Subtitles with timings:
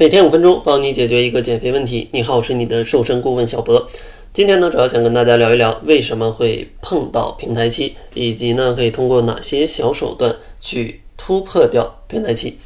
[0.00, 2.06] 每天五分钟，帮你解决一个减肥问题。
[2.12, 3.88] 你好，我是你的瘦身顾问小博。
[4.32, 12.58] 今天呢，主要想跟大家聊一聊为什么会碰到平台期，以及呢，可以通过哪些小手段去突破掉平台期。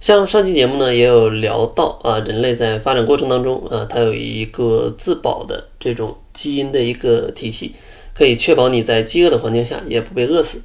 [0.00, 7.70] 像上期节目呢，也有聊到啊，人类在发展过程当中啊，它有一个自保的这种基因的一个体系，
[8.12, 10.62] 可以确保你在饥饿的环境下也不被饿死。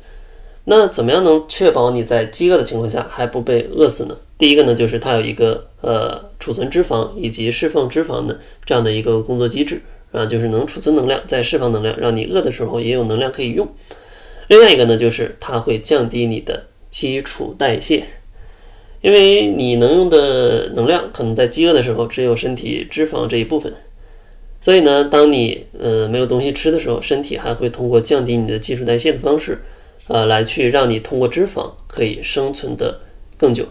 [0.64, 4.18] 那怎么样能确保你在饥饿的情况下还不被饿死呢？
[4.40, 13.68] 第一个呢，就是它有一个呃储存脂肪以及释放脂肪的这样的一个工作机制啊，就是能储存能量，再释放能量，让你饿的时候也有能量可以用。
[14.48, 18.06] 另外一个呢，就是它会降低你的基础代谢，
[19.02, 23.74] 因为你能用的能量可能在饥饿的时候只有身体脂肪这一部分，
[24.62, 29.60] 所以呢，当你呃没有东西吃的时候，身体还会通过降低你的基础代谢的方式。
[30.08, 33.00] 呃，来去让你通过脂肪可以生存的
[33.38, 33.64] 更久，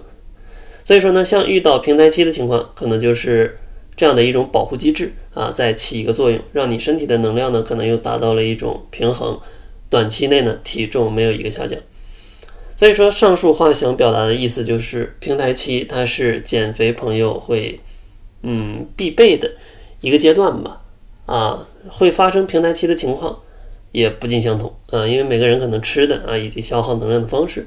[0.88, 3.58] 所以说呢，像遇到平台期的情况，可能就是
[3.94, 9.38] 这样的一种保护机制啊，在起一个作用，让你身体的能量呢，可能又达到了一种平衡，
[9.90, 11.78] 短期内呢，体重没有一个下降。
[12.78, 17.80] 所以说，上述话想表达的意思就是，平台期它是减肥朋友会
[18.42, 19.50] 嗯必备的
[20.00, 20.80] 一个阶段吧，
[21.26, 23.38] 啊，会发生平台期的情况。
[23.92, 27.66] 也不尽相同啊，因为每个人可能吃的啊以及消耗能量的方式，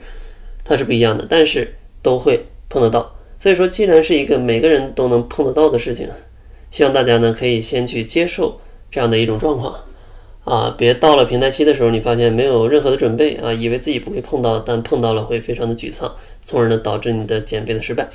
[0.64, 3.12] 它是不一样的，但是都会碰得到。
[3.38, 6.08] 所以说，既然是一个每个人都能碰得到的事情，
[6.72, 9.76] 希望大家呢可以先去接受这样的一种状况
[10.46, 18.08] 啊，别到了平台期的时候，你发现没有任何的准备啊，以为自己不会碰到，但碰到了会非常的沮丧，从而呢导致你的减肥的失败。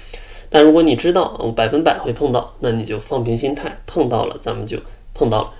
[0.48, 4.78] 但如果你知道我百分百会碰到，那你就放平心态，碰到了咱们就
[5.12, 5.52] 碰到了。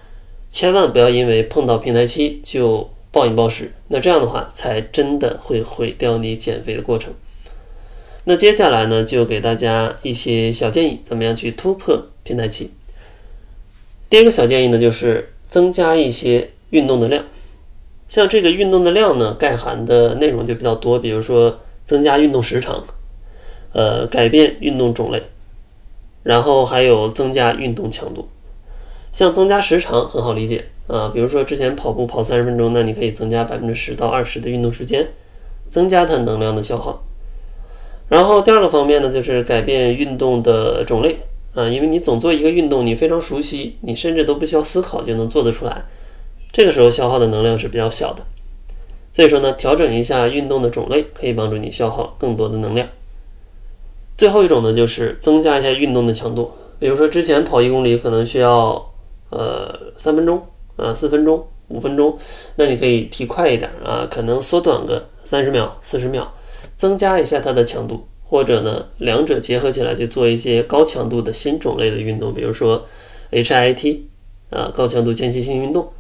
[0.52, 7.12] 千万不要因为碰到平台期就暴饮暴食，那这样的话才真的会毁掉你减肥的过程。
[8.28, 12.70] 那接下来呢，就给大家一些小建议，怎么样去突破平台期？
[14.10, 17.24] 第一个小建议呢，就是增加一些运动的量。
[18.08, 22.84] 像这个运动的量呢，概含的内容就比较多，比如说增加运动时长，
[23.72, 25.22] 呃，改变运动种类，
[26.24, 28.28] 然后还有增加运动强度。
[29.12, 35.06] 像增加时长很好理解啊，比如说之前跑步跑三十分钟，那你可以增加百分之十到二十的运动时间，
[35.70, 37.04] 增加它能量的消耗。
[38.08, 41.16] 然后第二个方面呢，就是改变运动的种类
[41.54, 45.84] 啊，因为你总做一个运动，你非常熟悉，你甚至都不需要思考就能做得出来，
[46.52, 48.22] 这个时候消耗的能量是比较小的。
[49.12, 52.88] 所以说呢，调整一下运动的种类，可以帮助你消耗更多的能量。
[54.16, 58.92] 最后一种呢，就是增加一下运动的强度，比如说之前跑一公里可能需要。
[59.28, 60.40] 呃，三分钟
[60.76, 62.16] 啊，四分钟，五分钟，
[62.54, 66.32] 那你可以提快一点啊，可能缩短个三十秒、四十秒，
[66.76, 72.86] 增加一下它的强度，或者呢，两者结合起来去做一些高强度的新种类的运动，比如说
[73.30, 74.00] HIT
[74.50, 75.92] 啊，高强度间歇性运动，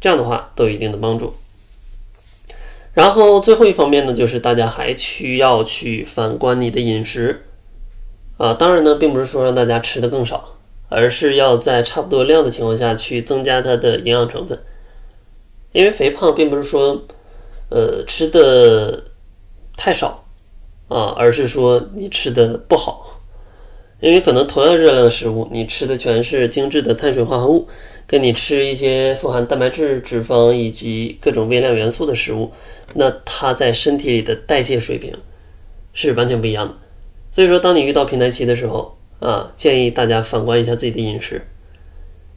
[0.00, 1.34] 这样的话都有一定的帮助。
[2.92, 7.42] 然后最后一方面呢，就是大家还需要去反观你的饮食
[8.36, 10.50] 啊，当然呢，并不是说让大家吃的更少。
[10.90, 14.56] 而是要在差不多量的情况下去增加它的营养成分，
[15.72, 17.02] 因为肥胖并不是说，
[17.70, 19.02] 呃，吃的
[19.76, 20.24] 太少
[20.88, 23.20] 啊，而是说你吃的不好，
[24.00, 27.66] 因为可能同样热量的食物，你吃的全是精致的碳水化合物，
[28.06, 32.50] 跟你吃一些富含蛋白质、脂肪以及各种微量元素的食物，
[32.94, 35.16] 那它在身体里的代谢水平
[35.92, 36.74] 是完全不一样的。
[37.32, 41.42] 所以说，当你遇到平台期的时候，啊，建议大家反观一下自己的饮食。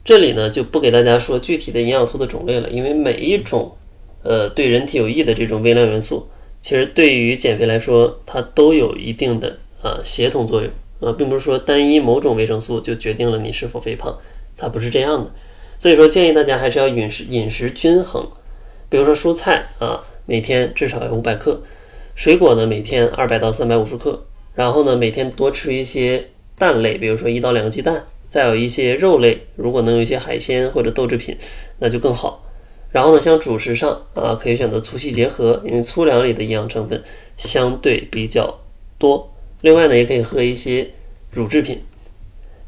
[0.04, 3.76] 这里呢就不给大家说具体的营养素的种类了，因为每一种
[4.22, 6.26] 呃对人体有益的这种微量元素，
[6.68, 10.70] 其实对于减肥来说，它都有一定的啊协同作用
[11.00, 14.14] 啊，并不是说单一某种维生素就决定了你是否肥胖，
[14.54, 15.30] 它不是这样的。
[15.78, 18.28] 所以说建议大家还是要饮食饮食均衡，
[18.90, 21.62] 比如说蔬菜啊，每天至少要五百克，
[22.14, 24.22] 水果呢每天二百到三百五十克，
[24.54, 26.28] 然后呢每天多吃一些。
[26.58, 31.36] 蛋类，比如说一到两个鸡蛋，再有一些肉类，如果能有一些海鲜或者豆制品，
[31.78, 32.44] 那就更好。
[32.90, 37.02] 然后呢，像主食上啊，可以选择粗细结合，因为粗粮里的营养成分
[37.36, 38.58] 相对比较
[38.98, 39.30] 多。
[39.60, 40.90] 另外呢，也可以喝一些
[41.30, 41.80] 乳制品。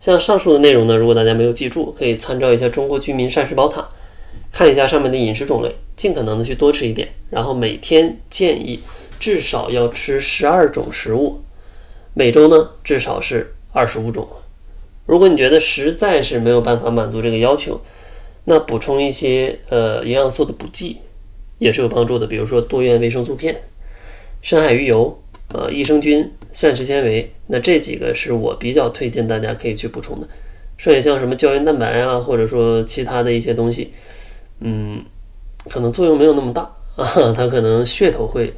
[0.01, 3.81] 像上述的内容呢，如果大家没有记住，可以参照一下《中国居民膳食宝塔》，
[4.53, 7.09] 看一下上面的饮食种类，尽可能的去多吃一点。
[7.31, 8.81] 然后每天建议
[9.19, 11.41] 至少要吃十二种食物，
[12.15, 13.55] 每周呢至少是。
[13.73, 14.27] 二十五种，
[15.07, 17.81] 如果你觉得实在是没有办法满足这个要求，
[18.51, 20.97] 那补充一些呃营养素的补剂
[21.59, 23.55] 也是有帮助的，比如说多元维生素片、
[24.43, 25.17] 深海鱼油
[25.55, 30.27] 呃益生菌、膳食纤维，那这几个是我比较推荐大家可以去补充的。
[30.77, 33.93] 剩下像什么胶原蛋白啊，或者说其他的一些东西，
[34.59, 35.05] 嗯，
[35.69, 36.63] 可能作用没有那么大
[36.97, 38.53] 啊，它可能噱头会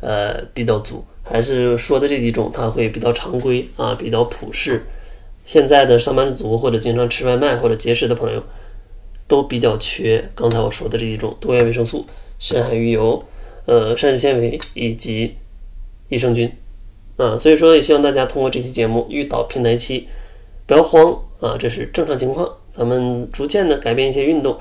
[0.00, 1.04] 呃比较足。
[1.22, 4.86] 还是说的这几种，它会比较常规啊，比较普适。
[5.44, 8.42] 现在的上班族或者经常吃外卖或者节食的朋友，
[9.26, 12.04] 都比较缺刚才我说的这几种多元维生素、
[12.38, 13.22] 深海鱼油、
[13.66, 15.34] 呃膳食纤维以及
[16.08, 16.50] 益生菌
[17.16, 17.38] 啊。
[17.38, 20.08] 所以说，也希望大家通过这期节目，遇到平台期
[20.66, 22.48] 不要慌啊，这是正常情况。
[22.70, 24.58] 咱们逐渐的改变一些运动，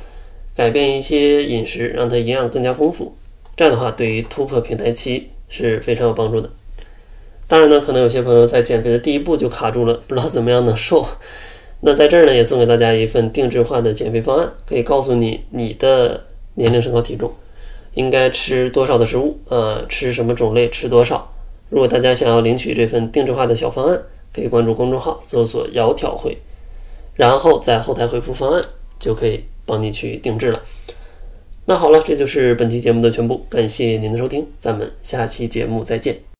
[0.56, 3.16] 改变一些饮食，让它营养更加丰富。
[3.56, 6.50] 这样的话，对于突破平台期是非常有帮助的。
[7.48, 11.06] 当然呢，可能有些朋友在减肥的第一步就卡住了，不知道怎么样能瘦。
[11.86, 16.24] 那在这儿呢，也送给大家一份定制化的减肥方案，可以告诉你你的
[16.56, 17.30] 年龄、身高、体重，
[17.96, 21.30] 应该吃多少的食物，呃，吃什么种类，吃多少。
[21.70, 24.02] 如果大家想要领取这份定制化的小方案，
[24.34, 26.38] 可以关注公众号，搜索“窈窕会”，
[27.16, 28.64] 然后在后台回复“方案”，
[28.98, 30.62] 就可以帮你去定制了。
[31.66, 36.24] 那好了，这就是本期节目的全部，感谢您的收听，咱们下期节目再见。